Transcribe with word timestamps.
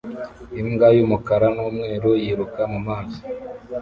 Imbwa 0.61 0.87
y'umukara 0.97 1.47
n'umweru 1.55 2.09
yiruka 2.23 2.61
mu 2.71 2.79
mazi 2.87 3.19